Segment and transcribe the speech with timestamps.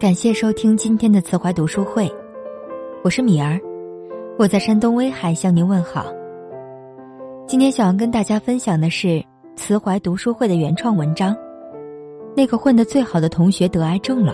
[0.00, 2.10] 感谢收听今天的慈怀读书会，
[3.04, 3.60] 我是米儿，
[4.38, 6.06] 我在山东威海向您问好。
[7.46, 9.22] 今天想要跟大家分享的是
[9.56, 11.36] 慈怀读书会的原创文章。
[12.34, 14.32] 那个混得最好的同学得癌症了，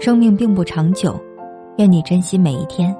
[0.00, 1.14] 生命并不长久，
[1.76, 2.92] 愿你珍惜每一天。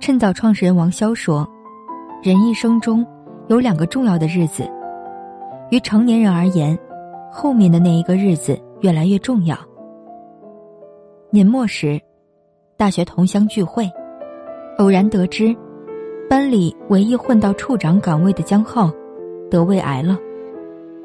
[0.00, 1.48] 趁早创始人王潇说
[2.20, 3.06] ：“人一生中
[3.46, 4.68] 有两个重要的日子，
[5.70, 6.76] 于成年人而言，
[7.30, 9.56] 后面的那一个日子。”越来越重要。
[11.30, 12.00] 年末时，
[12.76, 13.90] 大学同乡聚会，
[14.78, 15.54] 偶然得知，
[16.28, 18.90] 班里唯一混到处长岗位的江浩
[19.50, 20.18] 得胃癌了。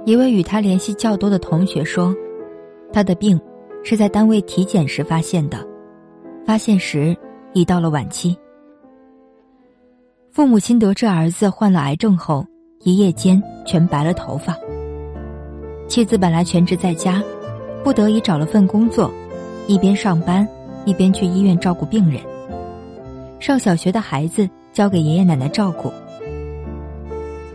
[0.05, 2.15] 一位与他联系较多的同学说，
[2.93, 3.39] 他的病
[3.83, 5.57] 是在单位体检时发现的，
[6.45, 7.15] 发现时
[7.53, 8.37] 已到了晚期。
[10.31, 12.45] 父母亲得知儿子患了癌症后，
[12.83, 14.55] 一夜间全白了头发。
[15.87, 17.21] 妻子本来全职在家。
[17.83, 19.11] 不得已找了份工作，
[19.67, 20.47] 一边上班，
[20.85, 22.21] 一边去医院照顾病人。
[23.39, 25.91] 上小学的孩子交给爷爷奶奶照顾。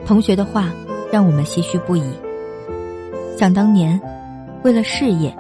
[0.07, 0.71] 同学的话
[1.13, 2.03] 让我们唏嘘不已。
[3.39, 4.01] 想当年，
[4.63, 5.35] 为了事业，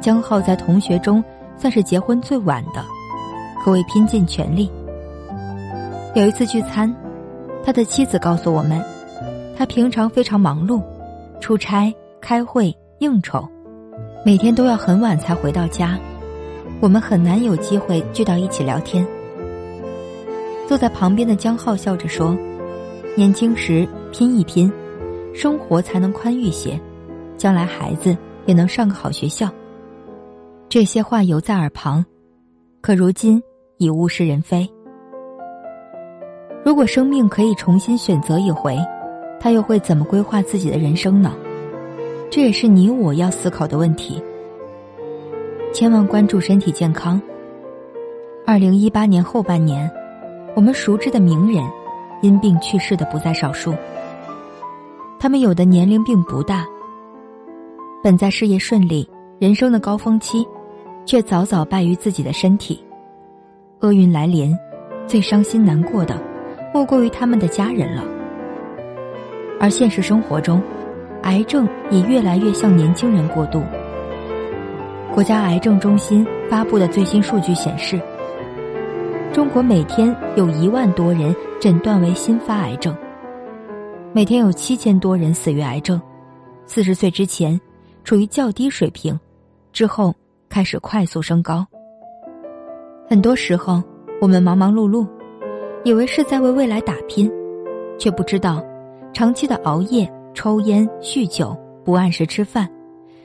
[0.00, 1.22] 江浩在同学中
[1.56, 2.84] 算是结婚最晚的，
[3.64, 4.70] 可谓拼尽全力。
[6.14, 6.94] 有一次聚餐，
[7.64, 8.82] 他的妻子告诉我们，
[9.56, 10.82] 他平常非常忙碌，
[11.40, 13.48] 出差、开会、应酬。
[14.26, 15.98] 每天都要很晚才回到家，
[16.80, 19.06] 我们很难有机会聚到一起聊天。
[20.66, 22.34] 坐在旁边的江浩笑着说
[23.18, 24.72] ：“年轻时拼一拼，
[25.34, 26.80] 生活才能宽裕些，
[27.36, 28.16] 将来孩子
[28.46, 29.46] 也能上个好学校。”
[30.70, 32.02] 这些话犹在耳旁，
[32.80, 33.42] 可如今
[33.76, 34.66] 已物是人非。
[36.64, 38.78] 如果生命可以重新选择一回，
[39.38, 41.34] 他又会怎么规划自己的人生呢？
[42.30, 44.22] 这也是你我要思考的问题。
[45.72, 47.20] 千万关注身体健康。
[48.46, 49.90] 二零一八年后半年，
[50.54, 51.64] 我们熟知的名人
[52.22, 53.74] 因病去世的不在少数。
[55.18, 56.66] 他们有的年龄并不大，
[58.02, 60.46] 本在事业顺利、人生的高峰期，
[61.06, 62.84] 却早早败于自己的身体。
[63.80, 64.56] 厄运来临，
[65.06, 66.20] 最伤心难过的，
[66.72, 68.04] 莫过于他们的家人了。
[69.58, 70.60] 而现实生活中，
[71.24, 73.62] 癌症也越来越向年轻人过渡。
[75.12, 78.00] 国家癌症中心发布的最新数据显示，
[79.32, 82.94] 中国每天有一万多人诊断为新发癌症，
[84.12, 86.00] 每天有七千多人死于癌症。
[86.66, 87.58] 四十岁之前
[88.04, 89.18] 处于较低水平，
[89.72, 90.14] 之后
[90.48, 91.66] 开始快速升高。
[93.08, 93.82] 很多时候，
[94.20, 95.06] 我们忙忙碌碌，
[95.84, 97.30] 以为是在为未来打拼，
[97.98, 98.62] 却不知道
[99.14, 100.10] 长期的熬夜。
[100.34, 102.68] 抽烟、酗酒、不按时吃饭，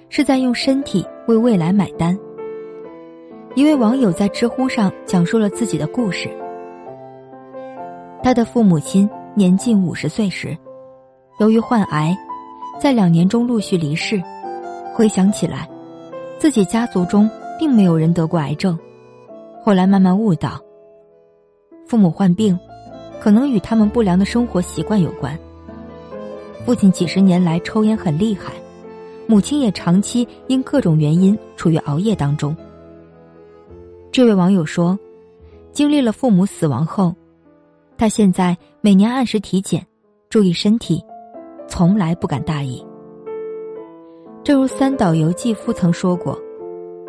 [0.08, 2.18] 是在用身体为未来买单。
[3.56, 6.30] 一位网友在知乎上讲述了自己的故事：
[8.24, 10.56] 他的父母亲年近五十岁时，
[11.40, 12.16] 由于患癌，
[12.80, 14.22] 在两年中陆续离世。
[14.94, 15.68] 回想起来，
[16.38, 18.78] 自己家族中并没有人得过癌症。
[19.64, 20.60] 后来慢慢悟到，
[21.88, 22.58] 父母患病，
[23.20, 25.38] 可能与他们不良的生活习惯有关。
[26.70, 28.54] 父亲几十年来抽烟很厉害，
[29.26, 32.56] 母亲也长期因各种原因处于熬夜当中。
[34.12, 34.96] 这位网友说
[35.74, 37.12] ：“经历了父母死亡后，
[37.98, 39.84] 他现在每年按时体检，
[40.30, 41.04] 注意身体，
[41.68, 42.86] 从来不敢大意。”
[44.46, 46.40] 正如三岛由纪夫曾说过：“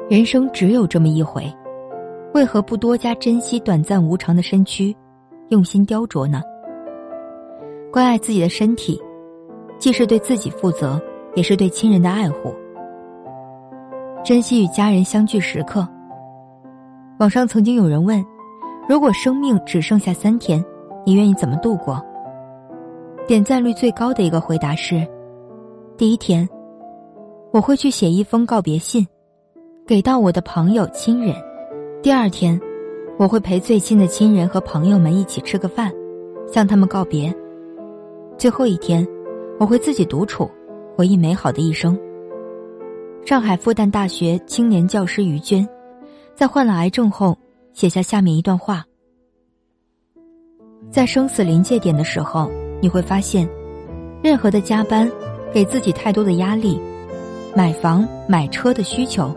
[0.09, 1.45] 人生只有这么一回，
[2.33, 4.97] 为何不多加珍惜短暂无常的身躯，
[5.51, 6.41] 用心雕琢呢？
[7.93, 8.99] 关爱自己的身体。”
[9.81, 11.01] 既是对自己负责，
[11.35, 12.55] 也是对亲人的爱护。
[14.23, 15.89] 珍惜与家人相聚时刻。
[17.19, 18.23] 网上曾经有人问
[18.87, 20.63] ：“如果生命只剩下三天，
[21.07, 22.01] 你愿意怎么度过？”
[23.27, 25.07] 点赞率最高的一个回答是
[25.97, 26.47] ：“第一天，
[27.51, 29.07] 我会去写一封告别信，
[29.87, 31.35] 给到我的朋友亲人；
[32.03, 32.61] 第二天，
[33.19, 35.91] 我会陪最亲的亲人和朋友们一起吃个饭，
[36.47, 37.33] 向他们告别；
[38.37, 39.07] 最后一天。”
[39.61, 40.51] 我会自己独处，
[40.97, 41.95] 回忆美好的一生。
[43.27, 45.69] 上海复旦大学青年教师于娟，
[46.35, 47.37] 在患了癌症后，
[47.75, 48.83] 写下下面一段话：
[50.91, 53.47] 在生死临界点的时候，你会发现，
[54.23, 55.13] 任何的加班，
[55.53, 56.81] 给自己太多的压力，
[57.55, 59.37] 买房买车的需求，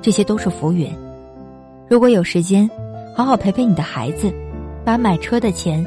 [0.00, 0.90] 这些都是浮云。
[1.90, 2.66] 如果有时间，
[3.14, 4.32] 好好陪陪你的孩子，
[4.82, 5.84] 把买车的钱，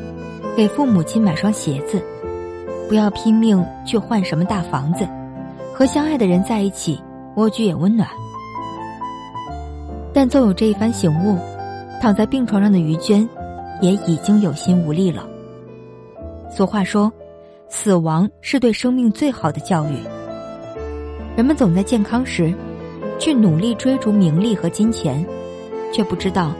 [0.55, 1.99] 给父母亲买双鞋子。
[2.91, 5.07] 不要拼命去换什么大房子，
[5.73, 7.01] 和相爱的人在一起，
[7.37, 8.05] 蜗居也温暖。
[10.11, 11.37] 但纵有这一番醒悟，
[12.01, 13.25] 躺在病床上的于娟，
[13.79, 15.25] 也已经有心无力了。
[16.49, 17.09] 俗话说，
[17.69, 19.95] 死亡是对生命最好的教育。
[21.37, 22.53] 人们总在健康时，
[23.17, 25.25] 去努力追逐名利和金钱，
[25.93, 26.51] 却不知道，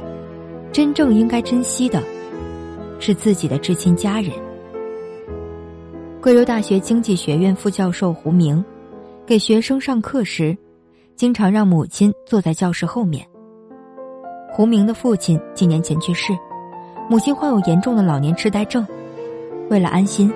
[0.71, 2.01] 真正应该珍惜的，
[3.01, 4.31] 是自己的至亲家人。
[6.21, 8.63] 贵州大学经济学院副教授胡明，
[9.25, 10.55] 给学生上课时，
[11.15, 13.25] 经常让母亲坐在教室后面。
[14.51, 16.31] 胡明的父亲几年前去世，
[17.09, 18.85] 母亲患有严重的老年痴呆症。
[19.71, 20.31] 为了安心，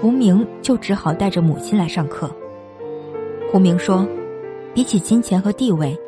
[0.00, 2.30] 胡明就只好带着母亲来上课。
[3.50, 4.06] 胡明说
[4.72, 5.98] ：“比起金钱和地位，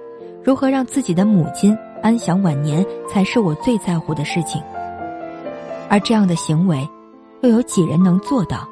[0.41, 4.63] 如何让自己的母亲安享晚年，才是我最在乎的事情。
[5.89, 6.89] 而这样的行为，
[7.41, 8.69] 又有几人能做到？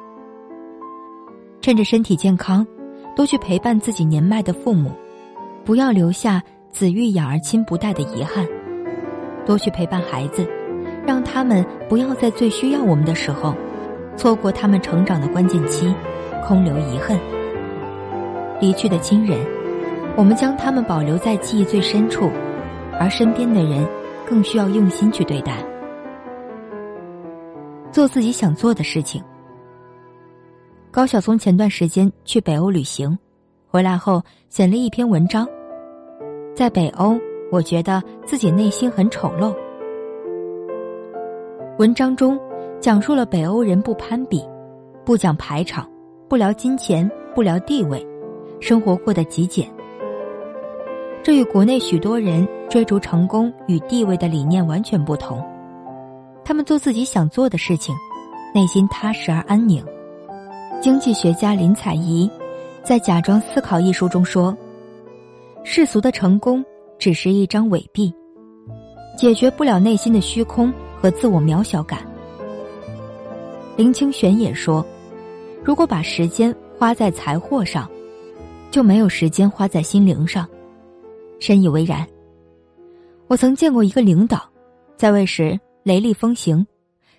[1.61, 2.65] 趁着身体健康，
[3.15, 4.91] 多去陪伴自己年迈的父母，
[5.65, 6.41] 不要留下
[6.71, 8.47] 子欲养而亲不待的遗憾。
[9.45, 10.47] 多去陪伴孩子，
[11.05, 13.53] 让他们不要在最需要我们的时候。”
[14.17, 15.95] 错过他们成长的关键期，
[16.45, 17.17] 空留遗恨。
[18.59, 19.39] 离去的亲人，
[20.17, 22.29] 我们将他们保留在记忆最深处，
[22.99, 23.87] 而身边的人，
[24.27, 25.63] 更需要用心去对待。
[27.93, 29.23] 做自己想做的事情。
[30.91, 33.17] 高晓松前段时间去北欧旅行，
[33.67, 35.47] 回来后写了一篇文章。
[36.55, 37.15] 在北欧，
[37.51, 39.55] 我觉得自己内心很丑陋。
[41.77, 42.39] 文章中。
[42.81, 44.41] 讲述了北欧人不攀比，
[45.03, 45.85] 不讲排场，
[46.29, 48.07] 不聊金钱，不聊地位，
[48.61, 49.69] 生活过得极简。
[51.21, 55.45] 这与国内许多人追逐成功与地位的理念完全不同。
[56.45, 57.93] 他们做自己想做的事情，
[58.55, 59.83] 内心踏实而安宁。
[60.81, 62.29] 经济学家林采宜
[62.85, 64.57] 在《假装思考》一书中说
[65.65, 66.63] ：“世俗的成功
[66.97, 68.13] 只是一张伪币，
[69.17, 71.99] 解决不了内心的虚空和自我渺小感。”
[73.75, 74.85] 林清玄也说
[75.65, 77.89] ：“如果把时间花在财货上，
[78.71, 80.47] 就没有时间花在心灵上。”
[81.41, 82.07] 深以为然。
[83.27, 84.49] 我曾见过一个领导，
[84.95, 86.65] 在位时雷厉风行，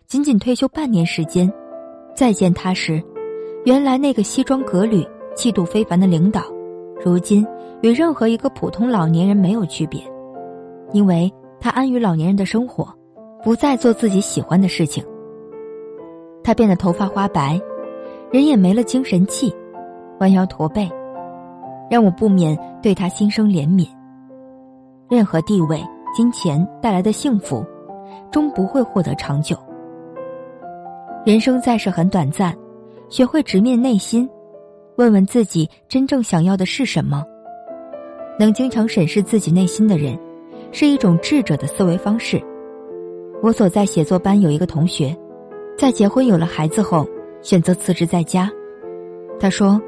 [0.06, 1.52] 仅仅退休半年时间，
[2.14, 3.02] 再见他时，
[3.64, 6.42] 原来那个西装革履、气度非凡的领导，
[7.04, 7.46] 如今
[7.82, 10.02] 与任何一个普通老年人没有区别，
[10.92, 11.30] 因为
[11.60, 12.88] 他安于老年人的生活，
[13.42, 15.04] 不再做自己喜欢的事情。
[16.42, 17.60] 他变得头发花白，
[18.32, 19.54] 人也没了精神气，
[20.20, 20.90] 弯腰驼背，
[21.90, 23.86] 让我不免对他心生怜悯。
[25.10, 25.84] 任何地位、
[26.16, 27.62] 金钱带来的幸福，
[28.30, 29.54] 终不会获得长久。
[31.26, 32.56] 人生在世很短暂，
[33.10, 34.28] 学会直面内心，
[34.96, 37.24] 问问自己真正想要的是什么。
[38.38, 40.16] 能经常审视自己内心的人，
[40.70, 42.40] 是一种智者的思维方式。
[43.42, 45.14] 我所在写作班有一个同学。
[45.76, 47.08] 在结婚有了孩子后，
[47.42, 48.50] 选择辞职在家。
[49.40, 49.80] 他说：“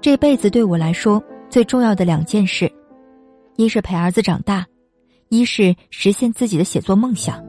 [0.00, 2.70] 这辈子对我来说最重要的两件事，
[3.56, 4.64] 一是陪儿子长大，
[5.28, 7.44] 一是实现自己的写作梦想。”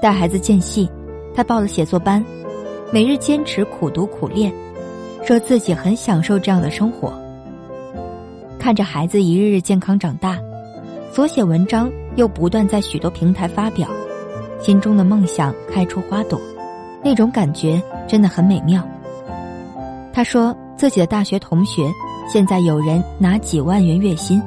[0.00, 0.90] 带孩子间隙，
[1.34, 2.24] 他报了写作班，
[2.90, 4.50] 每日坚持苦读苦练，
[5.22, 7.12] 说自己很享受这样的生活。
[8.58, 10.38] 看着孩子一日日健康长大，
[11.12, 13.90] 所写文章又不断在许多平台发表。
[14.58, 16.40] 心中的梦想开出花朵，
[17.04, 18.82] 那种感觉真的很美妙。
[20.10, 21.82] 他说自己的大学同学
[22.26, 24.42] 现在有人拿几万元月薪，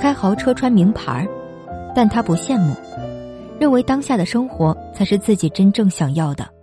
[0.00, 1.26] 开豪车穿名牌
[1.92, 2.72] 但他不羡慕，
[3.58, 6.53] 认为当下的生活才是自己真正想要的。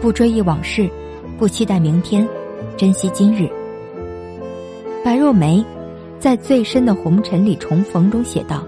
[0.00, 0.88] 不追忆往事，
[1.38, 2.26] 不期待明天，
[2.76, 3.48] 珍惜今日。
[5.04, 5.64] 白若梅
[6.18, 8.62] 在《最深的红尘里重逢》中写道。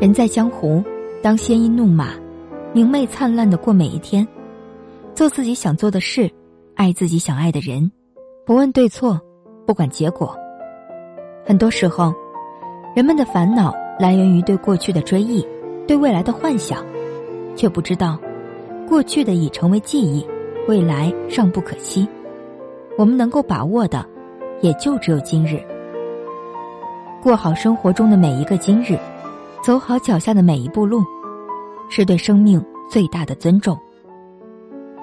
[0.00, 0.82] 人在江湖，
[1.22, 2.10] 当鲜衣怒马，
[2.72, 4.26] 明媚灿烂的过每一天，
[5.14, 6.28] 做自己想做的事，
[6.74, 7.90] 爱自己想爱的人，
[8.44, 9.20] 不问对错，
[9.64, 10.36] 不管结果。
[11.46, 12.12] 很多时候，
[12.96, 15.46] 人们的烦恼来源于对过去的追忆，
[15.86, 16.84] 对未来的幻想，
[17.54, 18.18] 却不知道，
[18.88, 20.26] 过去的已成为记忆，
[20.68, 22.06] 未来尚不可期。
[22.96, 24.04] 我们能够把握的，
[24.60, 25.60] 也就只有今日。
[27.22, 28.98] 过好生活中的每一个今日。
[29.64, 31.02] 走好脚下的每一步路，
[31.88, 33.74] 是对生命最大的尊重。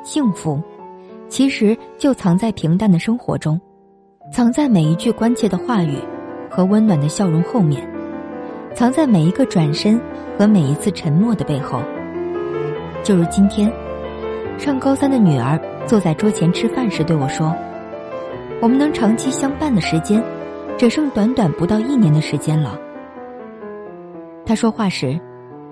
[0.04, 0.62] 幸福，
[1.28, 3.60] 其实就藏在平淡的生活中，
[4.32, 5.98] 藏在每一句关切的话语
[6.48, 7.92] 和温暖的笑容后面，
[8.76, 10.00] 藏在每一个转身
[10.38, 11.82] 和每一次沉默的背后。
[13.04, 13.72] 就如今天，
[14.60, 17.56] 上高三的女儿坐在桌前吃饭时对我说
[18.62, 20.24] ：“我们能长期相伴的时间，
[20.78, 22.80] 只剩短短不到一年的时间了。
[24.46, 25.20] 他说话时，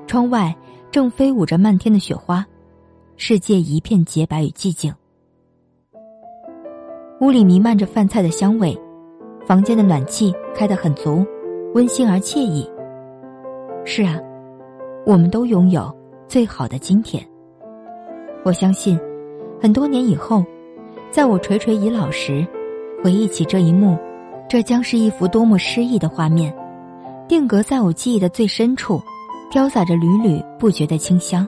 [0.08, 0.56] 窗外
[0.90, 2.44] 正飞舞着漫天的雪花，
[3.16, 4.92] 世界一片洁白与寂静。
[7.22, 8.76] 屋里弥漫着饭菜的香味，
[9.46, 11.24] 房间的暖气开得很足，
[11.76, 12.68] 温馨而惬意。
[13.86, 14.20] 是啊，
[15.06, 15.96] 我们都拥有
[16.30, 17.26] 最好的今天。
[18.46, 19.00] 我相信，
[19.60, 20.46] 很多年以后，
[21.10, 22.46] 在我垂垂已老时，
[23.04, 23.98] 回忆起这一幕，
[24.48, 26.56] 这将是一幅多么诗意的画面，
[27.28, 29.02] 定格在我记忆的最深处，
[29.50, 31.48] 飘洒着缕缕不绝的清香。